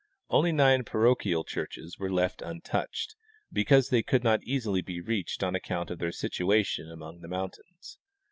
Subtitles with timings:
[0.31, 3.15] Only nine parochial churches were left untouched,
[3.53, 7.99] because they could not easily be reached on account of their situation among the mountains.